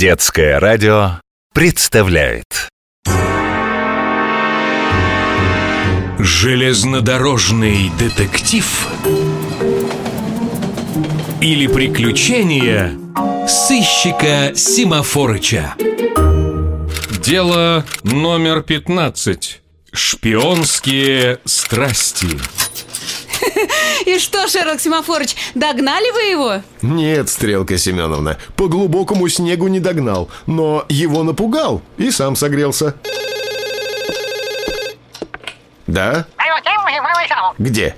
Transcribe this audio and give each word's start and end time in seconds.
Детское 0.00 0.58
радио 0.58 1.20
представляет 1.52 2.70
Железнодорожный 6.18 7.90
детектив 7.98 8.88
или 11.42 11.66
приключения 11.66 12.98
сыщика 13.46 14.54
Симафорыча. 14.56 15.74
Дело 17.22 17.84
номер 18.02 18.62
15. 18.62 19.60
Шпионские 19.92 21.40
страсти. 21.44 22.38
И 24.06 24.18
что, 24.18 24.48
Шерлок 24.48 24.80
Семафорович, 24.80 25.36
догнали 25.54 26.10
вы 26.12 26.22
его? 26.22 26.62
Нет, 26.82 27.28
Стрелка 27.28 27.78
Семеновна, 27.78 28.38
по 28.56 28.68
глубокому 28.68 29.28
снегу 29.28 29.68
не 29.68 29.80
догнал, 29.80 30.28
но 30.46 30.84
его 30.88 31.22
напугал 31.22 31.82
и 31.96 32.10
сам 32.10 32.36
согрелся. 32.36 32.94
Да? 35.86 36.26
Где? 37.58 37.96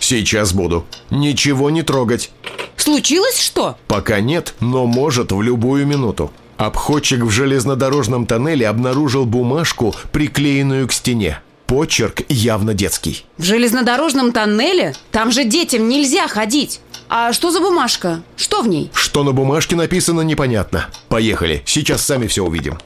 Сейчас 0.00 0.52
буду. 0.52 0.86
Ничего 1.10 1.70
не 1.70 1.82
трогать. 1.82 2.30
Случилось 2.76 3.40
что? 3.40 3.76
Пока 3.88 4.20
нет, 4.20 4.54
но 4.60 4.86
может 4.86 5.32
в 5.32 5.42
любую 5.42 5.86
минуту. 5.86 6.30
Обходчик 6.56 7.20
в 7.20 7.30
железнодорожном 7.30 8.26
тоннеле 8.26 8.68
обнаружил 8.68 9.24
бумажку, 9.24 9.94
приклеенную 10.12 10.88
к 10.88 10.92
стене. 10.92 11.40
Почерк 11.68 12.22
явно 12.30 12.72
детский. 12.72 13.26
В 13.36 13.42
железнодорожном 13.42 14.32
тоннеле? 14.32 14.94
Там 15.12 15.30
же 15.30 15.44
детям 15.44 15.86
нельзя 15.86 16.26
ходить. 16.26 16.80
А 17.10 17.34
что 17.34 17.50
за 17.50 17.60
бумажка? 17.60 18.22
Что 18.36 18.62
в 18.62 18.68
ней? 18.68 18.90
Что 18.94 19.22
на 19.22 19.32
бумажке 19.32 19.76
написано, 19.76 20.22
непонятно. 20.22 20.86
Поехали, 21.10 21.62
сейчас 21.66 22.00
сами 22.00 22.26
все 22.26 22.42
увидим. 22.42 22.78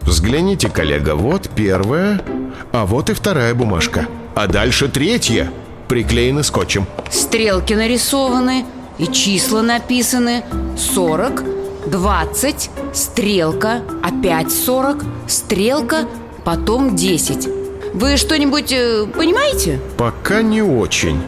Взгляните, 0.00 0.70
коллега, 0.70 1.16
вот 1.16 1.50
первая, 1.54 2.24
а 2.72 2.86
вот 2.86 3.10
и 3.10 3.12
вторая 3.12 3.54
бумажка. 3.54 4.08
А 4.34 4.46
дальше 4.46 4.88
третья, 4.88 5.52
приклеены 5.86 6.42
скотчем. 6.42 6.86
Стрелки 7.10 7.74
нарисованы 7.74 8.64
и 8.98 9.06
числа 9.06 9.60
написаны 9.60 10.44
40, 10.78 11.90
20, 11.90 12.70
стрелка, 12.94 13.82
опять 14.02 14.50
40, 14.50 15.04
стрелка, 15.28 16.08
потом 16.44 16.96
10 16.96 17.48
Вы 17.94 18.16
что-нибудь 18.16 18.72
э, 18.72 19.06
понимаете? 19.06 19.80
Пока 19.96 20.42
не 20.42 20.62
очень. 20.62 21.20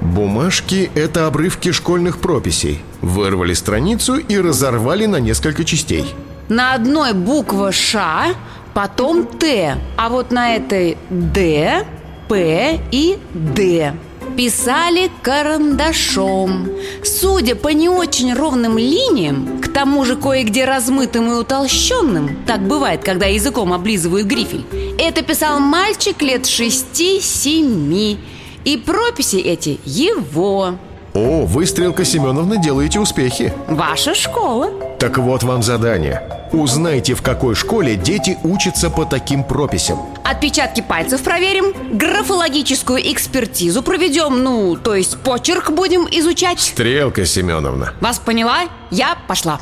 Бумажки– 0.00 0.90
это 0.94 1.26
обрывки 1.26 1.72
школьных 1.72 2.18
прописей. 2.18 2.82
Вырвали 3.00 3.54
страницу 3.54 4.16
и 4.16 4.38
разорвали 4.38 5.06
на 5.06 5.16
несколько 5.16 5.64
частей. 5.64 6.04
На 6.48 6.74
одной 6.74 7.12
буква 7.12 7.72
Ш, 7.72 8.34
потом 8.72 9.26
Т 9.26 9.76
А 9.96 10.08
вот 10.08 10.30
на 10.30 10.54
этой 10.54 10.96
Д, 11.10 11.84
П 12.28 12.80
и 12.92 13.18
Д 13.34 13.94
Писали 14.36 15.10
карандашом. 15.22 16.68
Судя 17.02 17.54
по 17.54 17.68
не 17.68 17.88
очень 17.88 18.34
ровным 18.34 18.76
линиям 18.76 19.62
К 19.62 19.68
тому 19.68 20.04
же 20.04 20.16
кое-где 20.16 20.66
размытым 20.66 21.32
и 21.32 21.34
утолщенным 21.34 22.36
Так 22.46 22.60
бывает, 22.60 23.02
когда 23.02 23.26
языком 23.26 23.72
облизывают 23.72 24.26
грифель 24.26 24.64
Это 24.98 25.22
писал 25.22 25.58
мальчик 25.58 26.20
лет 26.20 26.44
шести-семи. 26.44 28.18
И 28.64 28.76
прописи 28.76 29.36
эти 29.36 29.80
его. 29.84 30.74
О, 31.14 31.46
вы, 31.46 31.64
Стрелка 31.64 32.04
Семеновна, 32.04 32.58
делаете 32.58 33.00
успехи. 33.00 33.52
Ваша 33.68 34.14
школа 34.14 34.70
Так 34.98 35.18
вот 35.18 35.42
вам 35.42 35.62
задание. 35.62 36.22
Узнайте, 36.52 37.14
в 37.14 37.22
какой 37.22 37.54
школе 37.54 37.96
дети 37.96 38.38
учатся 38.42 38.88
по 38.88 39.04
таким 39.04 39.44
прописям. 39.44 39.98
Отпечатки 40.24 40.80
пальцев 40.80 41.22
проверим 41.22 41.98
Графологическую 41.98 43.12
экспертизу 43.12 43.82
проведем 43.82 44.42
Ну, 44.42 44.76
то 44.76 44.94
есть 44.94 45.18
почерк 45.18 45.70
будем 45.70 46.06
изучать 46.10 46.60
Стрелка 46.60 47.26
Семеновна. 47.26 47.92
Вас 48.00 48.18
поняла? 48.18 48.64
Я 48.90 49.18
пошла 49.28 49.60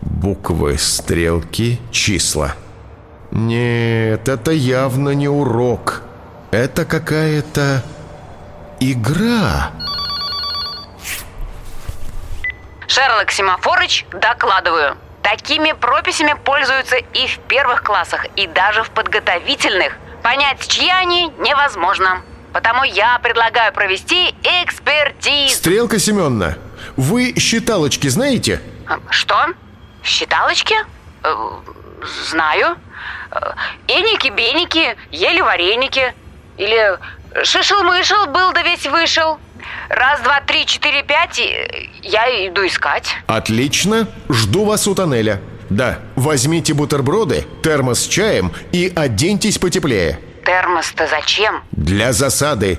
Буквы, 0.00 0.78
стрелки, 0.78 1.78
числа. 1.90 2.54
Нет, 3.30 4.28
это 4.28 4.52
явно 4.52 5.10
не 5.10 5.28
урок. 5.28 6.02
Это 6.50 6.86
какая-то 6.86 7.82
игра. 8.80 9.70
Шерлок 12.94 13.32
Семафорыч, 13.32 14.06
докладываю. 14.12 14.96
Такими 15.20 15.72
прописями 15.72 16.36
пользуются 16.44 16.94
и 16.94 17.26
в 17.26 17.40
первых 17.48 17.82
классах, 17.82 18.24
и 18.36 18.46
даже 18.46 18.84
в 18.84 18.90
подготовительных. 18.90 19.94
Понять, 20.22 20.64
чьи 20.68 20.88
они, 20.88 21.32
невозможно. 21.38 22.22
Потому 22.52 22.84
я 22.84 23.18
предлагаю 23.18 23.72
провести 23.72 24.32
экспертизу. 24.44 25.56
Стрелка 25.56 25.98
Семеновна, 25.98 26.56
вы 26.96 27.34
считалочки 27.36 28.06
знаете? 28.06 28.60
Что? 29.10 29.48
Считалочки? 30.04 30.76
Э, 31.24 31.34
Знаю. 32.28 32.76
Эники-беники, 33.88 34.96
ели 35.10 35.40
вареники 35.40 36.14
Или 36.58 36.96
шишел-мышел 37.42 38.26
был 38.26 38.52
да 38.52 38.62
весь 38.62 38.86
вышел 38.86 39.40
Раз, 39.88 40.20
два, 40.22 40.40
три, 40.40 40.66
четыре, 40.66 41.02
пять 41.02 41.38
и 41.38 41.90
Я 42.02 42.48
иду 42.48 42.66
искать 42.66 43.08
Отлично, 43.26 44.08
жду 44.28 44.64
вас 44.64 44.86
у 44.86 44.94
тоннеля. 44.94 45.40
Да, 45.70 45.98
возьмите 46.16 46.74
бутерброды, 46.74 47.46
термос 47.62 48.00
с 48.00 48.06
чаем 48.06 48.52
и 48.72 48.92
оденьтесь 48.94 49.58
потеплее. 49.58 50.20
Термос-то 50.44 51.06
зачем? 51.06 51.62
Для 51.72 52.12
засады. 52.12 52.78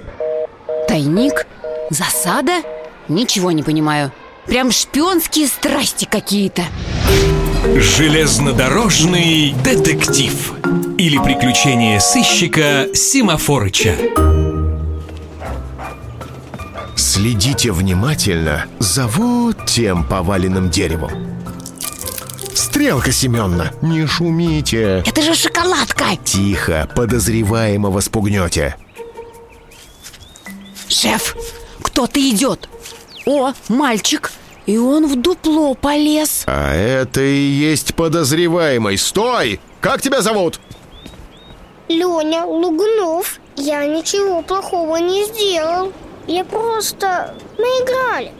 Тайник? 0.87 1.47
Засада? 1.89 2.61
Ничего 3.07 3.51
не 3.51 3.63
понимаю 3.63 4.11
Прям 4.47 4.71
шпионские 4.71 5.47
страсти 5.47 6.05
какие-то 6.05 6.63
Железнодорожный 7.75 9.53
детектив 9.63 10.53
или 10.97 11.17
приключения 11.17 11.99
сыщика 11.99 12.87
Симафорыча. 12.93 13.95
Следите 17.15 17.71
внимательно 17.71 18.65
за 18.79 19.07
вот 19.07 19.67
тем 19.67 20.03
поваленным 20.03 20.69
деревом. 20.69 21.11
Стрелка 22.53 23.13
Семеновна, 23.13 23.71
не 23.81 24.05
шумите. 24.05 25.01
Это 25.05 25.21
же 25.21 25.33
шоколадка 25.33 26.17
Тихо, 26.25 26.89
подозреваемого 26.93 28.01
спугнете. 28.01 28.75
Шеф, 30.89 31.37
кто-то 31.81 32.19
идет 32.19 32.67
О, 33.25 33.53
мальчик 33.69 34.33
И 34.65 34.77
он 34.77 35.07
в 35.07 35.15
дупло 35.15 35.73
полез 35.73 36.43
А 36.47 36.75
это 36.75 37.21
и 37.21 37.37
есть 37.37 37.95
подозреваемый. 37.95 38.97
Стой! 38.97 39.61
Как 39.79 40.01
тебя 40.01 40.19
зовут? 40.21 40.59
Леня 41.87 42.43
Лугунов, 42.45 43.39
я 43.55 43.85
ничего 43.85 44.41
плохого 44.41 44.97
не 44.97 45.23
сделал. 45.23 45.93
Я 46.27 46.43
просто... 46.43 47.35
Мы 47.57 47.65
играли. 47.65 48.31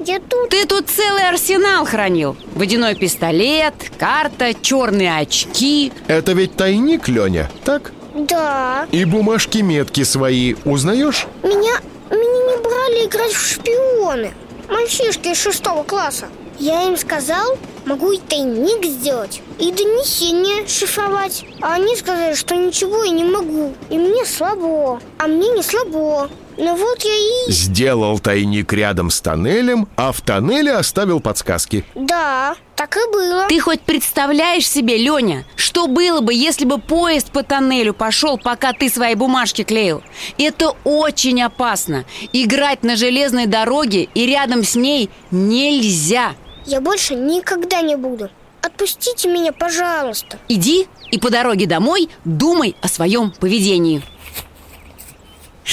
Я 0.00 0.18
тут... 0.20 0.50
Ты 0.50 0.66
тут 0.66 0.88
целый 0.88 1.28
арсенал 1.28 1.86
хранил 1.86 2.36
Водяной 2.54 2.94
пистолет, 2.94 3.74
карта, 3.98 4.52
черные 4.52 5.16
очки 5.16 5.92
Это 6.08 6.32
ведь 6.32 6.56
тайник, 6.56 7.08
Леня, 7.08 7.50
так? 7.64 7.92
Да. 8.14 8.86
И 8.90 9.04
бумажки-метки 9.04 10.04
свои 10.04 10.54
узнаешь? 10.64 11.26
Меня... 11.42 11.80
Меня 12.10 12.56
не 12.56 12.62
брали 12.62 13.06
играть 13.06 13.32
в 13.32 13.46
шпионы. 13.46 14.34
Мальчишки 14.68 15.28
из 15.28 15.40
шестого 15.40 15.82
класса. 15.82 16.28
Я 16.58 16.86
им 16.86 16.96
сказал, 16.96 17.58
могу 17.84 18.12
и 18.12 18.18
тайник 18.18 18.84
сделать, 18.84 19.42
и 19.58 19.72
донесение 19.72 20.68
шифровать. 20.68 21.44
А 21.60 21.74
они 21.74 21.96
сказали, 21.96 22.34
что 22.34 22.54
ничего 22.54 23.02
я 23.02 23.10
не 23.10 23.24
могу. 23.24 23.74
И 23.90 23.98
мне 23.98 24.24
слабо. 24.24 25.00
А 25.18 25.26
мне 25.26 25.48
не 25.48 25.62
слабо. 25.62 26.30
Ну 26.56 26.76
вот 26.76 27.04
я 27.04 27.14
и... 27.48 27.50
Сделал 27.50 28.18
тайник 28.18 28.72
рядом 28.72 29.10
с 29.10 29.20
тоннелем, 29.20 29.88
а 29.96 30.12
в 30.12 30.20
тоннеле 30.20 30.72
оставил 30.72 31.20
подсказки. 31.20 31.84
Да, 31.94 32.54
так 32.76 32.96
и 32.96 33.12
было. 33.12 33.46
Ты 33.48 33.60
хоть 33.60 33.80
представляешь 33.80 34.68
себе, 34.68 34.96
Леня, 34.96 35.44
что 35.56 35.86
было 35.86 36.20
бы, 36.20 36.32
если 36.32 36.64
бы 36.64 36.78
поезд 36.78 37.30
по 37.30 37.42
тоннелю 37.42 37.94
пошел, 37.94 38.38
пока 38.38 38.72
ты 38.72 38.88
свои 38.88 39.14
бумажки 39.14 39.64
клеил? 39.64 40.02
Это 40.38 40.74
очень 40.84 41.42
опасно. 41.42 42.04
Играть 42.32 42.82
на 42.82 42.96
железной 42.96 43.46
дороге 43.46 44.08
и 44.14 44.26
рядом 44.26 44.62
с 44.62 44.76
ней 44.76 45.10
нельзя. 45.30 46.34
Я 46.66 46.80
больше 46.80 47.14
никогда 47.14 47.82
не 47.82 47.96
буду. 47.96 48.30
Отпустите 48.62 49.28
меня, 49.28 49.52
пожалуйста. 49.52 50.38
Иди 50.48 50.86
и 51.10 51.18
по 51.18 51.28
дороге 51.28 51.66
домой 51.66 52.08
думай 52.24 52.74
о 52.80 52.88
своем 52.88 53.30
поведении. 53.30 54.02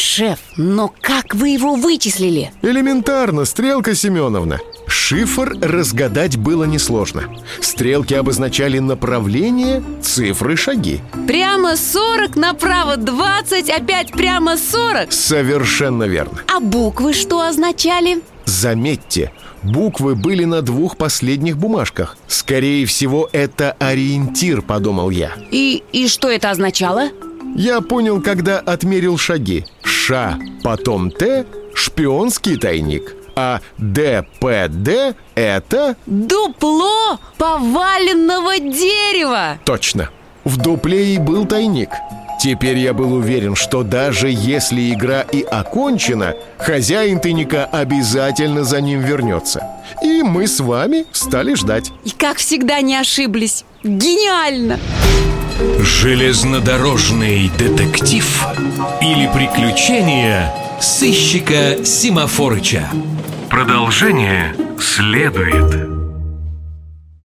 Шеф, 0.01 0.39
но 0.57 0.92
как 1.00 1.36
вы 1.36 1.50
его 1.50 1.75
вычислили? 1.75 2.51
Элементарно, 2.63 3.45
Стрелка 3.45 3.94
Семеновна. 3.94 4.57
Шифр 4.88 5.56
разгадать 5.62 6.38
было 6.38 6.63
несложно. 6.63 7.25
Стрелки 7.62 8.15
обозначали 8.15 8.80
направление, 8.80 9.83
цифры, 10.01 10.57
шаги. 10.57 11.01
Прямо 11.27 11.77
40, 11.77 12.36
направо 12.36 12.98
20, 12.98 13.69
опять 13.69 14.12
прямо 14.12 14.57
40 14.57 15.13
Совершенно 15.13 16.06
верно. 16.06 16.39
А 16.51 16.59
буквы 16.59 17.13
что 17.13 17.42
означали? 17.42 18.24
Заметьте, 18.45 19.31
буквы 19.62 20.15
были 20.15 20.45
на 20.45 20.63
двух 20.63 20.98
последних 20.98 21.59
бумажках. 21.59 22.18
Скорее 22.27 22.88
всего, 22.88 23.30
это 23.31 23.74
ориентир, 23.77 24.63
подумал 24.63 25.12
я. 25.12 25.33
И, 25.51 25.83
и 25.94 26.07
что 26.07 26.27
это 26.27 26.50
означало? 26.50 27.12
Я 27.56 27.81
понял, 27.81 28.21
когда 28.21 28.59
отмерил 28.59 29.18
шаги. 29.18 29.65
Ш, 30.11 30.37
потом 30.61 31.09
Т, 31.09 31.45
шпионский 31.73 32.57
тайник. 32.57 33.15
А 33.33 33.61
ДПД– 33.77 35.15
это... 35.35 35.95
Дупло 36.05 37.17
поваленного 37.37 38.59
дерева 38.59 39.57
Точно. 39.63 40.09
В 40.43 40.57
дупле 40.57 41.15
и 41.15 41.17
был 41.17 41.45
тайник. 41.45 41.91
Теперь 42.41 42.79
я 42.79 42.93
был 42.93 43.13
уверен, 43.13 43.55
что 43.55 43.83
даже 43.83 44.27
если 44.29 44.91
игра 44.91 45.21
и 45.21 45.43
окончена, 45.43 46.35
хозяин 46.57 47.21
тайника 47.21 47.63
обязательно 47.63 48.65
за 48.65 48.81
ним 48.81 48.99
вернется. 48.99 49.65
И 50.03 50.23
мы 50.23 50.45
с 50.45 50.59
вами 50.59 51.05
стали 51.13 51.53
ждать. 51.53 51.89
И 52.03 52.09
как 52.09 52.35
всегда 52.35 52.81
не 52.81 52.97
ошиблись 52.97 53.63
Гениально! 53.81 54.77
Железнодорожный 55.79 57.51
детектив 57.57 58.25
или 59.01 59.29
приключения 59.33 60.53
сыщика 60.79 61.85
Симафорыча. 61.85 62.89
Продолжение 63.49 64.55
следует. 64.79 65.90